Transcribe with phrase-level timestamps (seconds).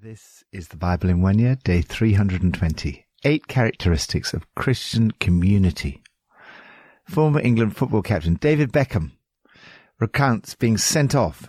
[0.00, 3.04] This is the Bible in one year, day 320.
[3.24, 6.04] Eight characteristics of Christian community.
[7.08, 9.10] Former England football captain David Beckham
[9.98, 11.48] recounts being sent off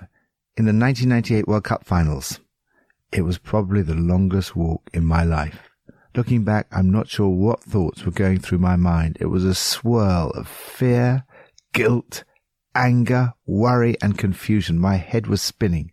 [0.57, 2.39] in the 1998 World Cup finals.
[3.11, 5.69] It was probably the longest walk in my life.
[6.15, 9.17] Looking back, I'm not sure what thoughts were going through my mind.
[9.19, 11.23] It was a swirl of fear,
[11.71, 12.23] guilt,
[12.73, 14.79] anger, worry, and confusion.
[14.79, 15.91] My head was spinning.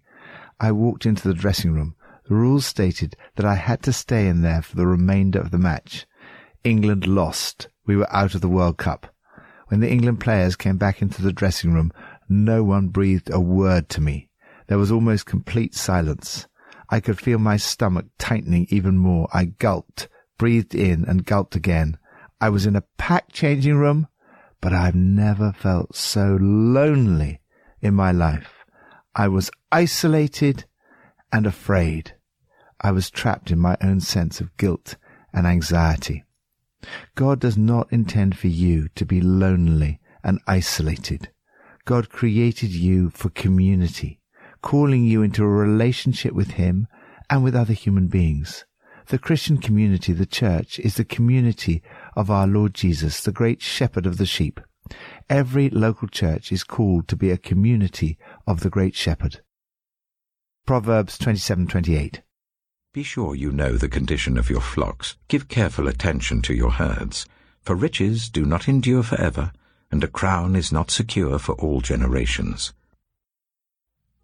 [0.59, 1.97] I walked into the dressing room.
[2.29, 5.59] The rules stated that I had to stay in there for the remainder of the
[5.59, 6.07] match.
[6.65, 7.69] England lost.
[7.87, 9.15] We were out of the World Cup.
[9.69, 11.93] When the England players came back into the dressing room,
[12.29, 14.29] no one breathed a word to me.
[14.67, 16.49] There was almost complete silence.
[16.91, 19.29] I could feel my stomach tightening even more.
[19.33, 21.97] I gulped, breathed in, and gulped again.
[22.41, 24.09] I was in a packed changing room,
[24.61, 27.41] but I've never felt so lonely
[27.81, 28.65] in my life.
[29.15, 30.65] I was isolated
[31.33, 32.16] and afraid.
[32.81, 34.97] I was trapped in my own sense of guilt
[35.33, 36.25] and anxiety.
[37.15, 41.31] God does not intend for you to be lonely and isolated.
[41.85, 44.21] God created you for community,
[44.61, 46.87] calling you into a relationship with Him
[47.31, 48.65] and with other human beings.
[49.07, 51.83] The Christian community, the church, is the community
[52.17, 54.61] of our Lord Jesus, the great shepherd of the sheep.
[55.31, 59.41] Every local church is called to be a community of the great shepherd.
[60.67, 62.23] Proverbs 27:28
[62.97, 65.19] Be sure you know the condition of your flocks.
[65.29, 67.27] Give careful attention to your herds.
[67.61, 69.53] For riches do not endure forever,
[69.91, 72.73] and a crown is not secure for all generations.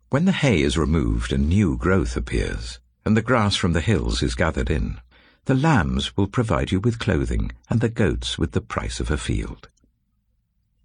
[0.08, 4.22] When the hay is removed and new growth appears, and the grass from the hills
[4.22, 5.02] is gathered in,
[5.44, 9.18] the lambs will provide you with clothing, and the goats with the price of a
[9.18, 9.68] field.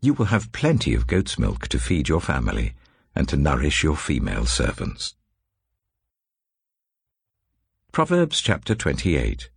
[0.01, 2.73] You will have plenty of goat's milk to feed your family,
[3.15, 5.15] and to nourish your female servants.
[7.97, 9.49] Proverbs chapter 28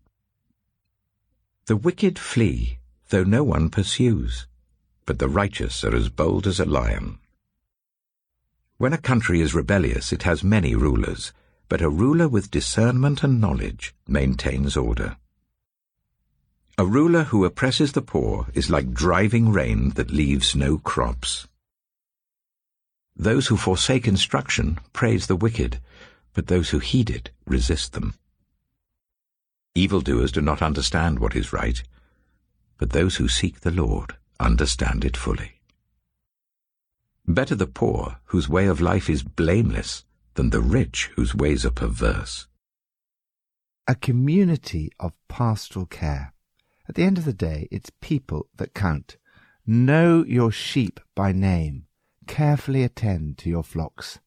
[1.66, 2.78] The wicked flee,
[3.10, 4.46] though no one pursues,
[5.04, 7.18] but the righteous are as bold as a lion.
[8.78, 11.34] When a country is rebellious, it has many rulers,
[11.68, 15.18] but a ruler with discernment and knowledge maintains order.
[16.78, 21.46] A ruler who oppresses the poor is like driving rain that leaves no crops.
[23.14, 25.78] Those who forsake instruction praise the wicked,
[26.32, 28.14] but those who heed it resist them.
[29.74, 31.82] Evildoers do not understand what is right,
[32.78, 35.60] but those who seek the Lord understand it fully.
[37.26, 40.04] Better the poor, whose way of life is blameless,
[40.34, 42.48] than the rich, whose ways are perverse.
[43.86, 46.32] A community of pastoral care.
[46.88, 49.16] At the end of the day, it's people that count.
[49.66, 51.86] Know your sheep by name.
[52.26, 54.18] Carefully attend to your flocks.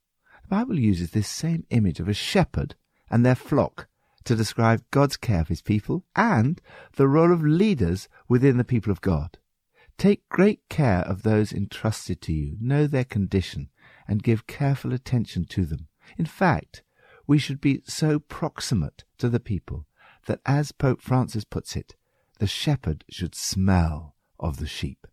[0.44, 2.76] The Bible uses this same image of a shepherd
[3.10, 3.88] and their flock
[4.26, 6.62] to describe God's care of his people and
[6.96, 9.38] the role of leaders within the people of God.
[9.98, 13.70] Take great care of those entrusted to you, know their condition,
[14.08, 15.88] and give careful attention to them.
[16.18, 16.84] In fact,
[17.28, 19.86] we should be so proximate to the people
[20.26, 21.96] that, as Pope Francis puts it,
[22.40, 25.08] the shepherd should smell of the sheep.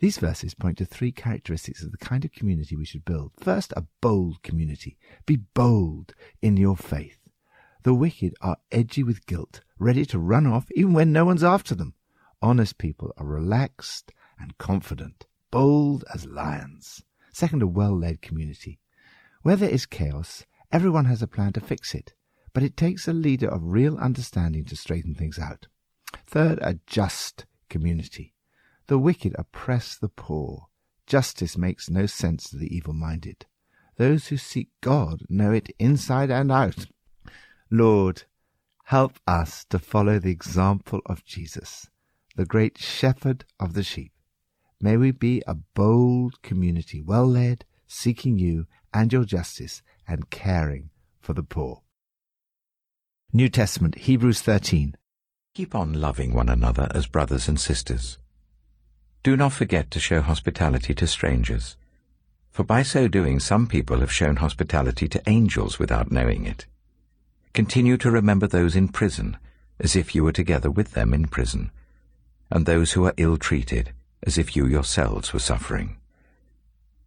[0.00, 3.32] These verses point to three characteristics of the kind of community we should build.
[3.40, 4.96] First, a bold community.
[5.26, 7.18] Be bold in your faith.
[7.82, 11.74] The wicked are edgy with guilt, ready to run off even when no one's after
[11.74, 11.94] them.
[12.42, 17.02] Honest people are relaxed and confident, bold as lions.
[17.32, 18.80] Second, a well-led community.
[19.42, 22.14] Where there is chaos, everyone has a plan to fix it,
[22.52, 25.68] but it takes a leader of real understanding to straighten things out.
[26.26, 28.34] Third, a just community.
[28.88, 30.66] The wicked oppress the poor.
[31.06, 33.46] Justice makes no sense to the evil-minded.
[33.96, 36.86] Those who seek God know it inside and out.
[37.70, 38.22] Lord,
[38.84, 41.90] help us to follow the example of Jesus,
[42.36, 44.12] the great shepherd of the sheep.
[44.80, 50.90] May we be a bold community, well led, seeking you and your justice and caring
[51.20, 51.82] for the poor.
[53.32, 54.96] New Testament, Hebrews 13.
[55.54, 58.18] Keep on loving one another as brothers and sisters.
[59.22, 61.76] Do not forget to show hospitality to strangers,
[62.50, 66.66] for by so doing some people have shown hospitality to angels without knowing it.
[67.58, 69.36] Continue to remember those in prison,
[69.80, 71.72] as if you were together with them in prison,
[72.52, 75.96] and those who are ill-treated, as if you yourselves were suffering.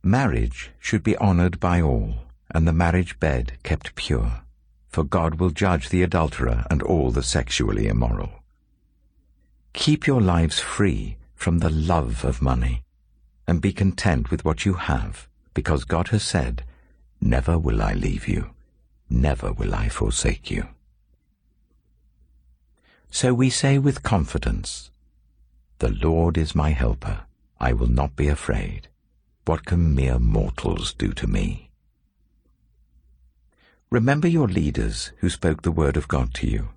[0.03, 4.41] Marriage should be honored by all, and the marriage bed kept pure,
[4.89, 8.43] for God will judge the adulterer and all the sexually immoral.
[9.71, 12.83] Keep your lives free from the love of money,
[13.47, 16.65] and be content with what you have, because God has said,
[17.21, 18.49] Never will I leave you,
[19.11, 20.67] never will I forsake you.
[23.09, 24.89] So we say with confidence,
[25.79, 27.25] The Lord is my helper.
[27.59, 28.87] I will not be afraid.
[29.45, 31.69] What can mere mortals do to me?
[33.89, 36.69] Remember your leaders who spoke the word of God to you.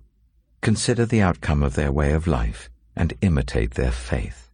[0.61, 4.49] Consider the outcome of their way of life and imitate their faith.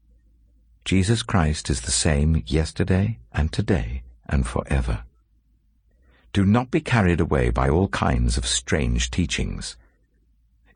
[0.86, 5.04] Jesus Christ is the same yesterday and today and forever.
[6.34, 9.76] Do not be carried away by all kinds of strange teachings.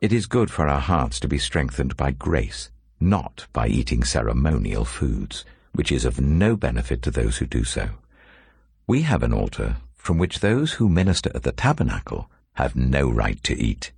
[0.02, 2.70] It is good for our hearts to be strengthened by grace,
[3.00, 7.88] not by eating ceremonial foods, which is of no benefit to those who do so.
[8.86, 13.42] We have an altar from which those who minister at the tabernacle have no right
[13.44, 13.92] to eat.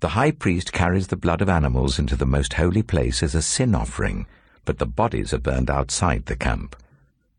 [0.00, 3.42] The high priest carries the blood of animals into the most holy place as a
[3.42, 4.26] sin offering,
[4.64, 6.76] but the bodies are burned outside the camp.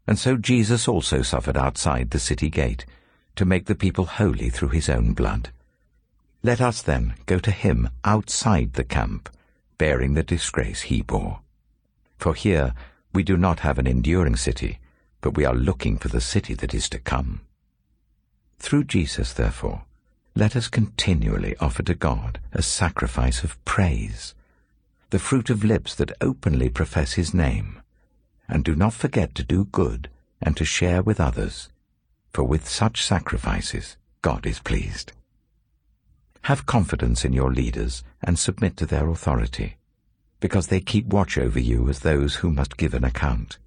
[0.07, 2.85] And so Jesus also suffered outside the city gate,
[3.35, 5.51] to make the people holy through his own blood.
[6.44, 9.30] Let us then go to him outside the camp,
[9.77, 11.39] bearing the disgrace he bore.
[12.18, 12.74] For here
[13.13, 14.80] we do not have an enduring city,
[15.21, 17.41] but we are looking for the city that is to come.
[18.59, 19.83] Through Jesus, therefore,
[20.35, 24.33] let us continually offer to God a sacrifice of praise,
[25.12, 27.81] the fruit of lips that openly profess his name,
[28.47, 30.09] and do not forget to do good
[30.41, 31.69] and to share with others,
[32.33, 35.12] for with such sacrifices God is pleased.
[36.44, 39.77] Have confidence in your leaders and submit to their authority,
[40.39, 43.59] because they keep watch over you as those who must give an account.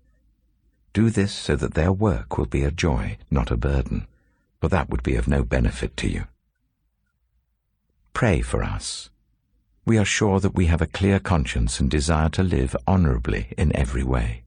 [0.92, 4.06] Do this so that their work will be a joy, not a burden,
[4.60, 6.24] for that would be of no benefit to you.
[8.12, 9.10] Pray for us.
[9.84, 13.76] We are sure that we have a clear conscience and desire to live honorably in
[13.76, 14.42] every way.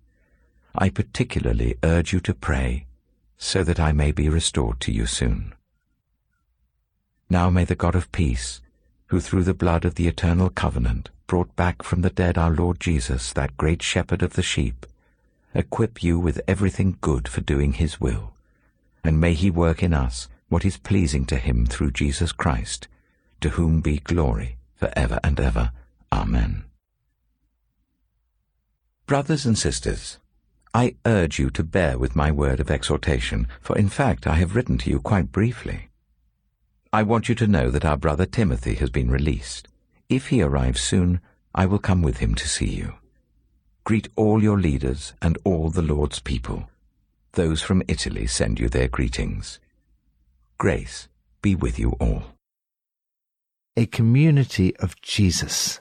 [0.76, 2.88] I particularly urge you to pray
[3.40, 5.54] so that I may be restored to you soon.
[7.30, 8.62] Now may the God of peace,
[9.08, 12.80] who through the blood of the eternal covenant brought back from the dead our Lord
[12.80, 14.86] Jesus, that great shepherd of the sheep,
[15.54, 18.34] equip you with everything good for doing his will,
[19.04, 22.88] and may he work in us what is pleasing to him through Jesus Christ,
[23.42, 25.72] to whom be glory for ever and ever.
[26.12, 26.66] Amen.
[29.06, 30.18] Brothers and sisters,
[30.74, 34.56] I urge you to bear with my word of exhortation, for in fact I have
[34.56, 35.90] written to you quite briefly.
[36.94, 39.68] I want you to know that our brother Timothy has been released.
[40.10, 41.22] If he arrives soon,
[41.56, 42.94] I will come with him to see you.
[43.84, 46.70] Greet all your leaders and all the Lord's people.
[47.34, 49.60] Those from Italy send you their greetings.
[50.60, 51.08] Grace
[51.42, 52.24] be with you all.
[53.76, 55.80] A community of Jesus.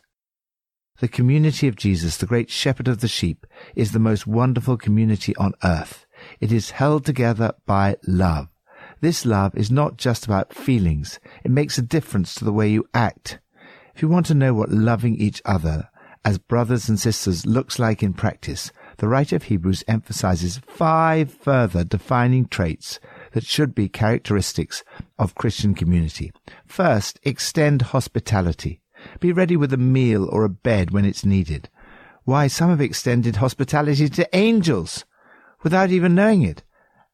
[1.01, 3.47] The community of Jesus, the great shepherd of the sheep,
[3.77, 6.07] is the most wonderful community on earth.
[6.41, 8.49] It is held together by love.
[9.01, 11.21] This love is not just about feelings.
[11.45, 13.39] It makes a difference to the way you act.
[13.95, 15.89] If you want to know what loving each other
[16.25, 21.85] as brothers and sisters looks like in practice, the writer of Hebrews emphasizes five further
[21.85, 22.99] defining traits
[23.33, 24.83] that should be characteristics
[25.17, 26.33] of Christian community.
[26.67, 28.81] First, extend hospitality.
[29.21, 31.69] Be ready with a meal or a bed when it's needed.
[32.25, 35.05] Why, some have extended hospitality to angels
[35.63, 36.63] without even knowing it,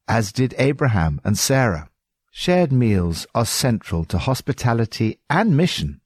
[0.09, 1.89] as did Abraham and Sarah.
[2.31, 6.01] Shared meals are central to hospitality and mission.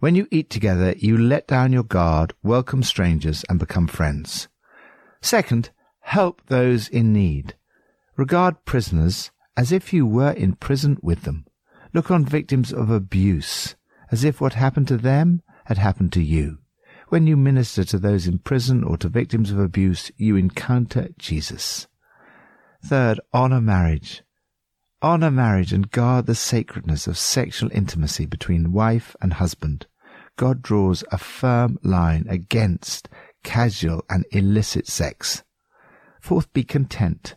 [0.00, 4.48] When you eat together, you let down your guard, welcome strangers, and become friends.
[5.22, 7.54] Second, help those in need.
[8.16, 11.46] Regard prisoners as if you were in prison with them.
[11.94, 13.74] Look on victims of abuse
[14.14, 16.56] as if what happened to them had happened to you.
[17.08, 21.88] When you minister to those in prison or to victims of abuse, you encounter Jesus.
[22.84, 24.22] Third, honor marriage.
[25.02, 29.88] Honor marriage and guard the sacredness of sexual intimacy between wife and husband.
[30.36, 33.08] God draws a firm line against
[33.42, 35.42] casual and illicit sex.
[36.20, 37.34] Fourth, be content.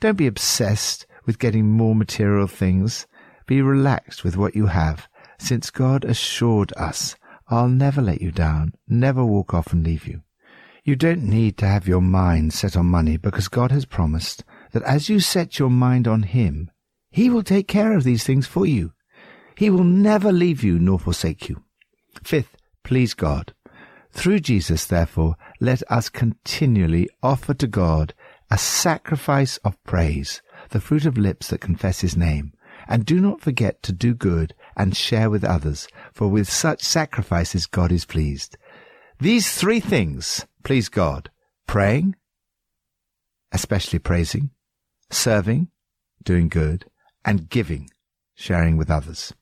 [0.00, 3.06] Don't be obsessed with getting more material things.
[3.46, 5.06] Be relaxed with what you have
[5.38, 7.16] since God assured us,
[7.48, 10.22] I'll never let you down, never walk off and leave you.
[10.84, 14.82] You don't need to have your mind set on money because God has promised that
[14.82, 16.70] as you set your mind on Him,
[17.10, 18.92] He will take care of these things for you.
[19.56, 21.62] He will never leave you nor forsake you.
[22.22, 23.54] Fifth, please God.
[24.10, 28.14] Through Jesus, therefore, let us continually offer to God
[28.50, 32.52] a sacrifice of praise, the fruit of lips that confess His name.
[32.86, 37.66] And do not forget to do good and share with others, for with such sacrifices
[37.66, 38.56] God is pleased.
[39.20, 41.30] These three things please God
[41.66, 42.16] praying,
[43.52, 44.50] especially praising,
[45.10, 45.68] serving,
[46.22, 46.86] doing good,
[47.24, 47.90] and giving,
[48.34, 49.32] sharing with others.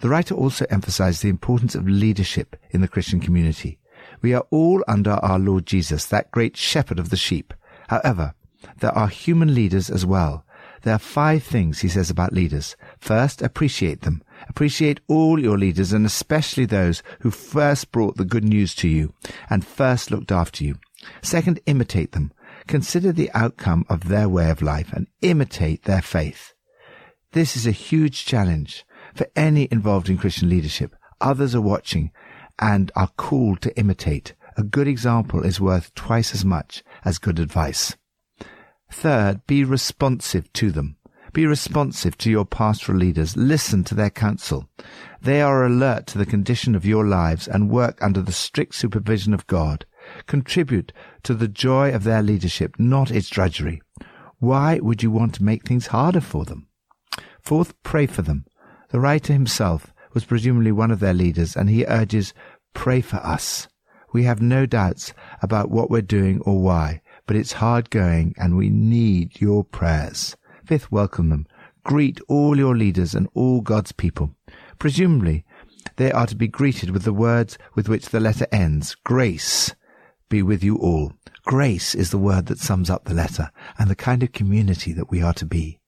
[0.00, 3.78] The writer also emphasized the importance of leadership in the Christian community.
[4.22, 7.52] We are all under our Lord Jesus, that great shepherd of the sheep.
[7.88, 8.34] However,
[8.78, 10.44] there are human leaders as well.
[10.82, 12.76] There are five things he says about leaders.
[12.98, 14.22] First, appreciate them.
[14.48, 19.12] Appreciate all your leaders and especially those who first brought the good news to you
[19.48, 20.78] and first looked after you.
[21.22, 22.32] Second, imitate them.
[22.66, 26.52] Consider the outcome of their way of life and imitate their faith.
[27.32, 30.94] This is a huge challenge for any involved in Christian leadership.
[31.20, 32.10] Others are watching
[32.58, 34.34] and are called to imitate.
[34.56, 37.96] A good example is worth twice as much as good advice.
[38.90, 40.96] Third, be responsive to them.
[41.32, 43.36] Be responsive to your pastoral leaders.
[43.36, 44.68] Listen to their counsel.
[45.22, 49.32] They are alert to the condition of your lives and work under the strict supervision
[49.32, 49.86] of God.
[50.26, 53.80] Contribute to the joy of their leadership, not its drudgery.
[54.38, 56.66] Why would you want to make things harder for them?
[57.40, 58.46] Fourth, pray for them.
[58.88, 62.34] The writer himself was presumably one of their leaders, and he urges,
[62.74, 63.68] pray for us.
[64.12, 68.56] We have no doubts about what we're doing or why, but it's hard going and
[68.56, 70.36] we need your prayers.
[70.70, 71.48] Fifth, welcome them.
[71.82, 74.36] Greet all your leaders and all God's people.
[74.78, 75.44] Presumably,
[75.96, 78.94] they are to be greeted with the words with which the letter ends.
[79.02, 79.74] Grace
[80.28, 81.12] be with you all.
[81.42, 83.50] Grace is the word that sums up the letter
[83.80, 85.80] and the kind of community that we are to be.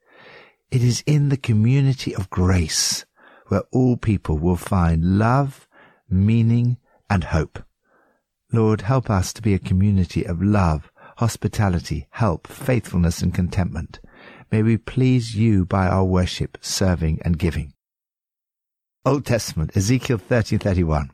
[0.73, 3.05] It is in the community of grace
[3.47, 5.69] where all people will find love,
[6.11, 6.77] meaning,
[7.09, 7.63] and hope.
[8.53, 14.01] Lord, help us to be a community of love, hospitality, help, faithfulness, and contentment.
[14.53, 17.73] May we please you by our worship, serving, and giving.
[19.03, 21.09] Old Testament, Ezekiel 13:31.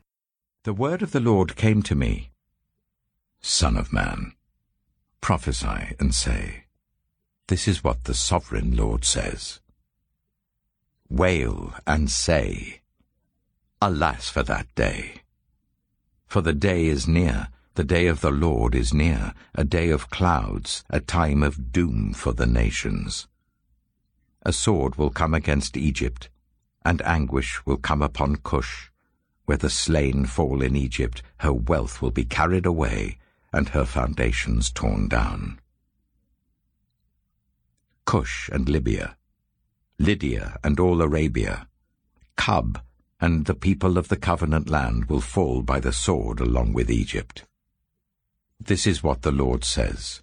[0.65, 2.31] The word of the Lord came to me.
[3.39, 4.33] Son of man,
[5.21, 6.65] prophesy and say,
[7.47, 9.61] This is what the sovereign Lord says.
[11.09, 12.81] Wail and say,
[13.81, 15.21] Alas for that day!
[16.27, 17.47] For the day is near,
[17.79, 22.11] the day of the Lord is near, a day of clouds, a time of doom
[22.13, 23.29] for the nations.
[24.43, 26.27] A sword will come against Egypt,
[26.83, 28.91] and anguish will come upon Cush.
[29.45, 33.17] Where the slain fall in Egypt, her wealth will be carried away,
[33.53, 35.61] and her foundations torn down.
[38.03, 39.15] Cush and Libya,
[39.97, 41.69] Lydia and all Arabia,
[42.35, 42.81] Kub
[43.21, 47.45] and the people of the covenant land will fall by the sword along with Egypt.
[48.59, 50.21] This is what the Lord says.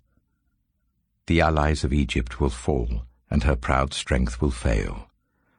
[1.27, 5.11] The allies of Egypt will fall, and her proud strength will fail.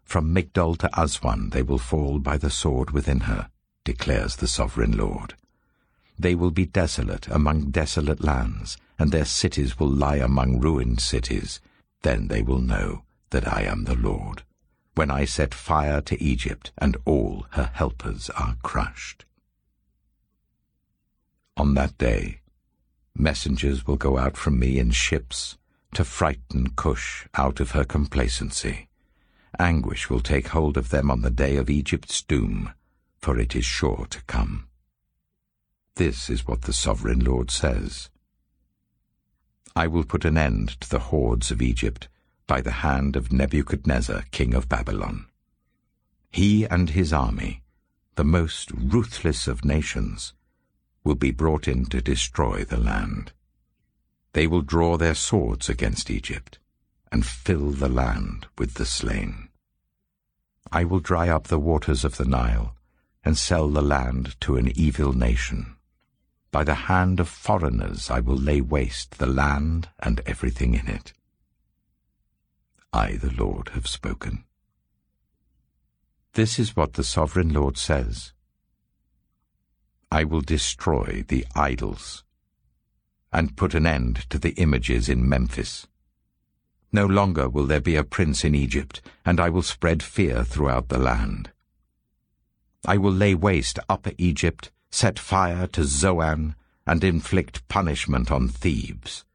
[0.04, 3.50] From Migdol to Aswan they will fall by the sword within her,
[3.84, 5.34] declares the sovereign Lord.
[6.18, 11.60] They will be desolate among desolate lands, and their cities will lie among ruined cities.
[12.04, 14.44] Then they will know that I am the Lord,
[14.96, 19.26] when I set fire to Egypt, and all her helpers are crushed.
[21.58, 22.40] On that day,
[23.20, 25.58] Messengers will go out from me in ships
[25.96, 28.90] to frighten Cush out of her complacency.
[29.58, 32.74] Anguish will take hold of them on the day of Egypt's doom,
[33.18, 34.68] for it is sure to come.
[35.96, 38.12] This is what the sovereign Lord says.
[39.76, 42.08] I will put an end to the hordes of Egypt
[42.46, 45.26] by the hand of Nebuchadnezzar, king of Babylon.
[46.32, 47.64] He and his army,
[48.14, 50.34] the most ruthless of nations,
[51.08, 53.32] will be brought in to destroy the land.
[54.34, 56.60] They will draw their swords against Egypt
[57.14, 59.48] and fill the land with the slain.
[60.70, 62.76] I will dry up the waters of the Nile
[63.24, 65.78] and sell the land to an evil nation.
[66.52, 71.14] By the hand of foreigners I will lay waste the land and everything in it.
[72.92, 74.44] I, the Lord, have spoken.
[76.34, 78.34] This is what the sovereign Lord says.
[80.12, 82.24] I will destroy the idols
[83.32, 85.88] and put an end to the images in Memphis.
[86.92, 90.88] No longer will there be a prince in Egypt, and I will spread fear throughout
[90.88, 91.52] the land.
[92.86, 99.26] I will lay waste Upper Egypt, set fire to Zoan, and inflict punishment on Thebes.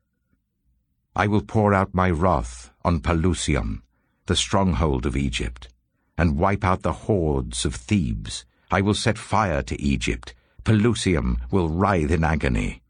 [1.15, 3.83] I will pour out my wrath on Pelusium,
[4.25, 5.69] the stronghold of Egypt,
[6.17, 8.47] and wipe out the hordes of Thebes.
[8.71, 12.83] I will set fire to Egypt, Pelusium will writhe in agony.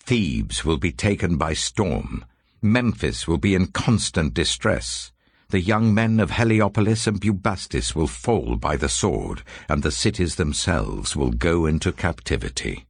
[0.00, 2.24] Thebes will be taken by storm.
[2.62, 5.12] Memphis will be in constant distress.
[5.50, 10.34] The young men of Heliopolis and Bubastis will fall by the sword, and the cities
[10.34, 12.86] themselves will go into captivity.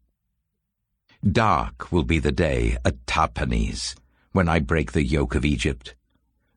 [1.24, 3.96] Dark will be the day at Tahpanhes,
[4.32, 5.94] when I break the yoke of Egypt.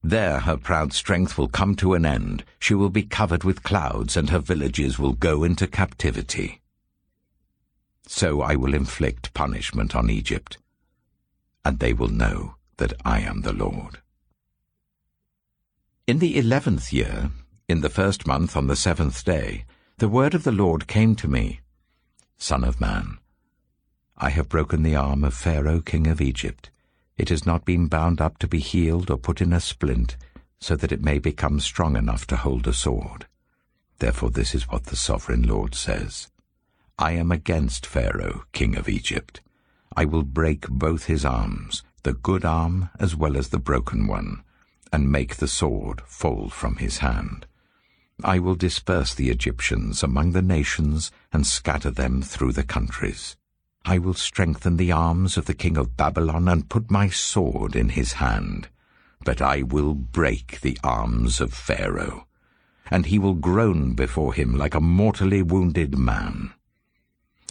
[0.03, 2.43] There her proud strength will come to an end.
[2.59, 6.60] She will be covered with clouds, and her villages will go into captivity.
[8.13, 10.57] So I will inflict punishment on Egypt,
[11.63, 13.99] and they will know that I am the Lord.
[16.05, 17.31] In the eleventh year,
[17.69, 19.63] in the first month on the seventh day,
[19.97, 21.61] the word of the Lord came to me,
[22.37, 23.17] Son of man,
[24.17, 26.69] I have broken the arm of Pharaoh king of Egypt.
[27.17, 30.17] It has not been bound up to be healed or put in a splint,
[30.59, 33.25] so that it may become strong enough to hold a sword.
[33.99, 36.30] Therefore this is what the sovereign Lord says.
[37.01, 39.41] I am against Pharaoh king of Egypt.
[39.97, 44.43] I will break both his arms, the good arm as well as the broken one,
[44.93, 47.47] and make the sword fall from his hand.
[48.23, 53.35] I will disperse the Egyptians among the nations and scatter them through the countries.
[53.83, 57.89] I will strengthen the arms of the king of Babylon and put my sword in
[57.89, 58.69] his hand.
[59.25, 62.27] But I will break the arms of Pharaoh,
[62.91, 66.53] and he will groan before him like a mortally wounded man.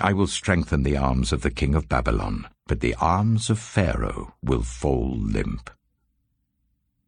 [0.01, 4.35] I will strengthen the arms of the king of Babylon, but the arms of Pharaoh
[4.43, 5.71] will fall limp.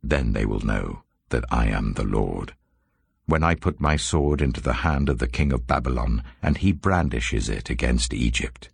[0.02, 2.54] Then they will know that I am the Lord.
[3.26, 6.72] When I put my sword into the hand of the king of Babylon, and he
[6.72, 8.68] brandishes it against Egypt.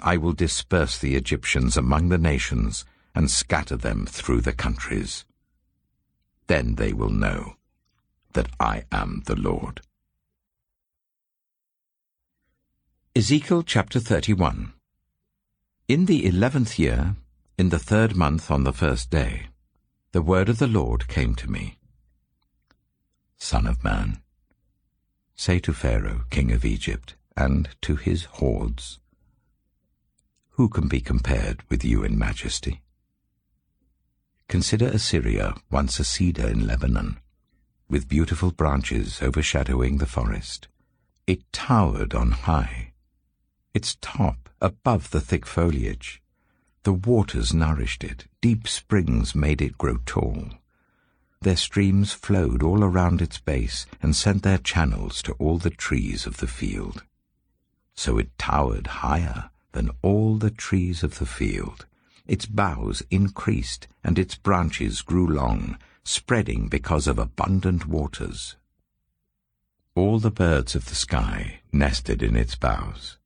[0.00, 5.24] I will disperse the Egyptians among the nations and scatter them through the countries.
[6.46, 7.56] Then they will know
[8.34, 9.80] that I am the Lord.
[13.18, 14.74] Ezekiel chapter 31
[15.88, 17.16] In the eleventh year,
[17.58, 19.48] in the third month on the first day,
[20.12, 21.78] the word of the Lord came to me.
[23.36, 24.20] Son of man,
[25.34, 29.00] say to Pharaoh, king of Egypt, and to his hordes,
[30.50, 32.82] who can be compared with you in majesty?
[34.46, 37.18] Consider Assyria, once a cedar in Lebanon,
[37.90, 40.68] with beautiful branches overshadowing the forest.
[41.26, 42.87] It towered on high,
[43.74, 46.22] its top above the thick foliage.
[46.84, 50.50] The waters nourished it, deep springs made it grow tall.
[51.40, 56.26] Their streams flowed all around its base and sent their channels to all the trees
[56.26, 57.04] of the field.
[57.94, 61.86] So it towered higher than all the trees of the field.
[62.26, 68.56] Its boughs increased, and its branches grew long, spreading because of abundant waters.
[69.94, 73.17] All the birds of the sky nested in its boughs.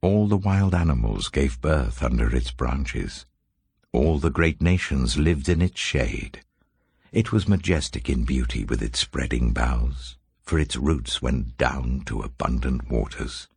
[0.00, 3.26] All the wild animals gave birth under its branches.
[3.90, 6.44] All the great nations lived in its shade.
[7.10, 12.20] It was majestic in beauty with its spreading boughs, for its roots went down to
[12.20, 13.48] abundant waters.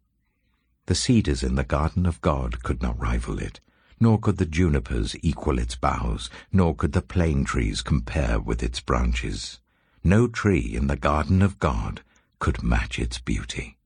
[0.87, 3.59] The cedars in the garden of God could not rival it,
[3.99, 8.79] nor could the junipers equal its boughs, nor could the plane trees compare with its
[8.79, 9.59] branches.
[10.03, 12.01] No tree in the garden of God
[12.39, 13.77] could match its beauty.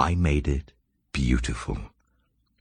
[0.00, 0.72] I made it
[1.16, 1.78] beautiful,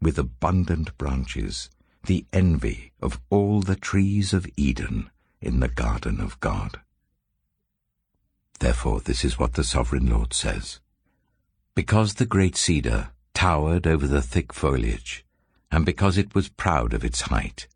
[0.02, 1.70] with abundant branches,
[2.06, 5.10] the envy of all the trees of Eden
[5.42, 6.80] in the garden of God.
[8.62, 10.80] Therefore this is what the Sovereign Lord says.
[11.76, 15.26] Because the great cedar towered over the thick foliage,
[15.70, 17.68] and because it was proud of its height.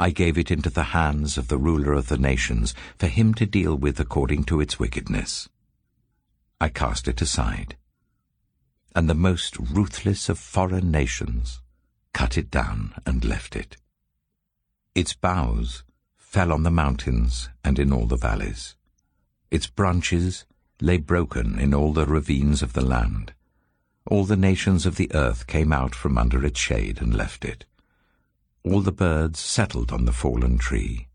[0.00, 3.46] I gave it into the hands of the ruler of the nations for him to
[3.46, 5.48] deal with according to its wickedness.
[6.60, 7.76] I cast it aside,
[8.94, 11.60] and the most ruthless of foreign nations
[12.12, 13.76] cut it down and left it.
[14.94, 15.84] Its boughs
[16.16, 18.76] fell on the mountains and in all the valleys.
[19.50, 20.44] Its branches
[20.80, 23.32] lay broken in all the ravines of the land.
[24.06, 27.64] All the nations of the earth came out from under its shade and left it.
[28.64, 31.08] All the birds settled on the fallen tree,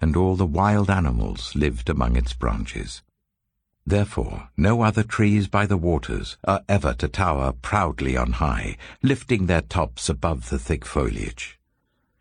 [0.00, 3.02] and all the wild animals lived among its branches.
[3.86, 9.46] Therefore no other trees by the waters are ever to tower proudly on high, lifting
[9.46, 11.58] their tops above the thick foliage.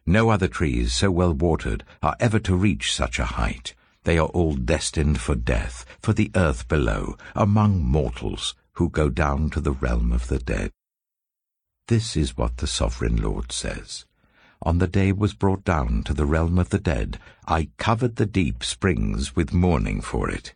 [0.05, 3.75] No other trees so well watered are ever to reach such a height.
[4.03, 9.49] They are all destined for death, for the earth below, among mortals, who go down
[9.51, 10.71] to the realm of the dead.
[11.87, 14.05] This is what the sovereign Lord says.
[14.61, 18.25] On the day was brought down to the realm of the dead, I covered the
[18.25, 20.53] deep springs with mourning for it.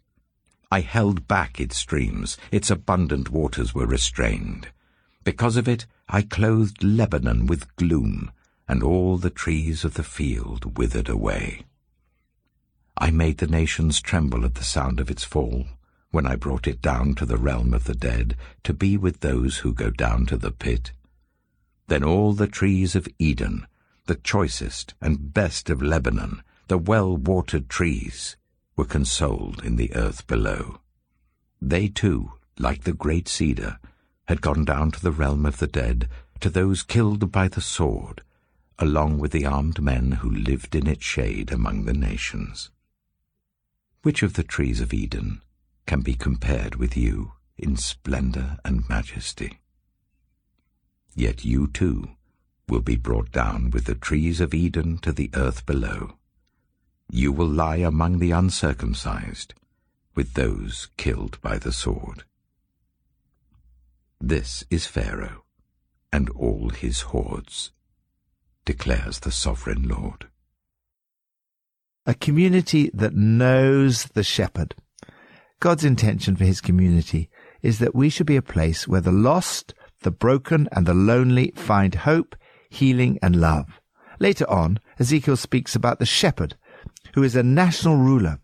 [0.73, 4.69] I held back its streams, its abundant waters were restrained.
[5.23, 8.31] Because of it, I clothed Lebanon with gloom,
[8.67, 11.65] and all the trees of the field withered away.
[12.97, 15.67] I made the nations tremble at the sound of its fall
[16.09, 19.57] when I brought it down to the realm of the dead, to be with those
[19.57, 20.91] who go down to the pit.
[21.85, 23.67] Then all the trees of Eden,
[24.07, 28.37] the choicest and best of Lebanon, the well-watered trees,
[28.75, 30.79] were consoled in the earth below.
[31.61, 33.79] They too, like the great cedar,
[34.27, 36.09] had gone down to the realm of the dead,
[36.39, 38.21] to those killed by the sword,
[38.79, 42.69] along with the armed men who lived in its shade among the nations.
[44.01, 45.41] Which of the trees of Eden
[45.85, 49.59] can be compared with you in splendor and majesty?
[51.15, 52.09] Yet you too
[52.67, 56.17] will be brought down with the trees of Eden to the earth below.
[57.15, 59.53] You will lie among the uncircumcised,
[60.15, 62.23] with those killed by the sword.
[64.19, 65.43] This is Pharaoh
[66.11, 67.71] and all his hordes,
[68.65, 70.25] declares the sovereign Lord.
[72.07, 74.73] A community that knows the shepherd.
[75.59, 77.29] God's intention for his community
[77.61, 81.53] is that we should be a place where the lost, the broken, and the lonely
[81.55, 82.35] find hope,
[82.71, 83.79] healing, and love.
[84.19, 86.55] Later on, Ezekiel speaks about the shepherd,
[87.13, 88.39] who is a national ruler.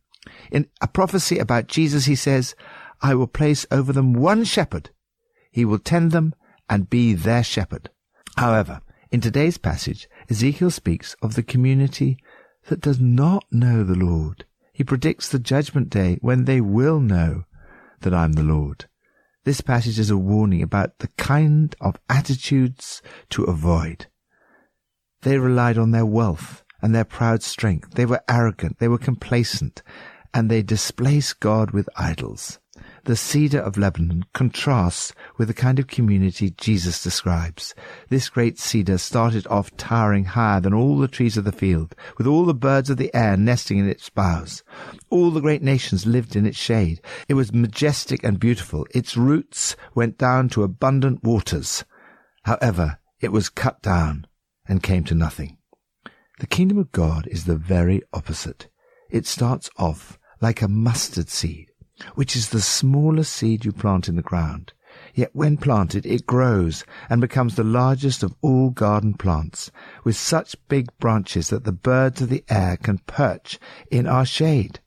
[0.51, 2.55] In a prophecy about Jesus, he says,
[3.01, 4.89] I will place over them one shepherd.
[5.51, 6.33] He will tend them
[6.69, 7.89] and be their shepherd.
[8.37, 12.17] However, in today's passage, Ezekiel speaks of the community
[12.67, 14.45] that does not know the Lord.
[14.71, 17.45] He predicts the judgment day when they will know
[18.01, 18.85] that I'm the Lord.
[19.45, 23.01] This passage is a warning about the kind of attitudes
[23.31, 24.07] to avoid.
[25.21, 27.91] They relied on their wealth and their proud strength.
[27.91, 29.81] They were arrogant, they were complacent,
[30.33, 32.59] and they displaced God with idols
[33.05, 37.73] the cedar of Lebanon contrasts with the kind of community Jesus describes.
[38.09, 42.27] This great cedar started off towering higher than all the trees of the field, with
[42.27, 44.63] all the birds of the air nesting in its boughs.
[45.09, 47.01] All the great nations lived in its shade.
[47.27, 48.85] It was majestic and beautiful.
[48.93, 51.83] Its roots went down to abundant waters.
[52.43, 54.27] However, it was cut down
[54.67, 55.58] and came to nothing.
[56.39, 58.67] The kingdom of God is the very opposite.
[59.09, 61.69] It starts off like a mustard seed
[62.15, 64.73] which is the smallest seed you plant in the ground.
[65.13, 69.71] Yet when planted, it grows and becomes the largest of all garden plants,
[70.03, 73.59] with such big branches that the birds of the air can perch
[73.91, 74.79] in our shade.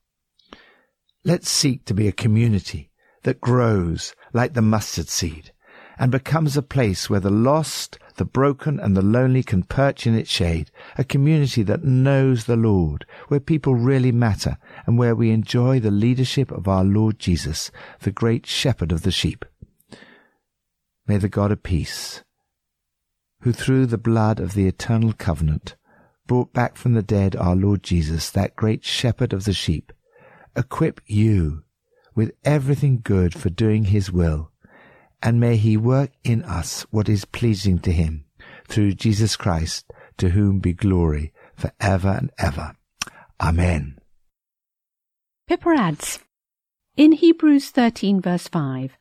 [1.24, 2.90] Let's seek to be a community
[3.22, 5.52] that grows like the mustard seed
[5.98, 10.14] and becomes a place where the lost, the broken and the lonely can perch in
[10.14, 15.30] its shade, a community that knows the Lord, where people really matter, and where we
[15.30, 17.70] enjoy the leadership of our Lord Jesus,
[18.00, 19.44] the great shepherd of the sheep.
[21.06, 22.22] May the God of peace,
[23.40, 25.74] who through the blood of the eternal covenant
[26.26, 29.92] brought back from the dead our Lord Jesus, that great shepherd of the sheep,
[30.54, 31.64] equip you
[32.14, 34.51] with everything good for doing his will
[35.22, 38.24] and may he work in us what is pleasing to him,
[38.68, 42.74] through Jesus Christ, to whom be glory for ever and ever.
[43.40, 43.98] Amen.
[45.48, 46.18] Pippa adds,
[46.96, 48.96] in Hebrews 13 verse 5,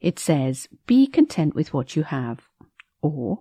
[0.00, 2.48] it says, be content with what you have.
[3.02, 3.40] Or,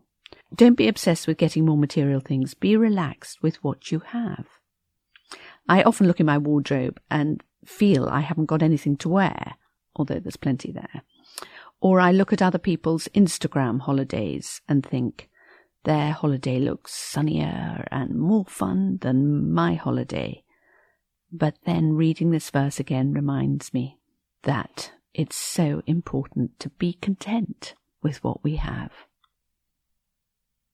[0.55, 2.53] don't be obsessed with getting more material things.
[2.53, 4.47] Be relaxed with what you have.
[5.67, 9.53] I often look in my wardrobe and feel I haven't got anything to wear,
[9.95, 11.03] although there's plenty there.
[11.81, 15.29] Or I look at other people's Instagram holidays and think,
[15.83, 20.43] their holiday looks sunnier and more fun than my holiday.
[21.31, 23.97] But then reading this verse again reminds me
[24.43, 28.91] that it's so important to be content with what we have.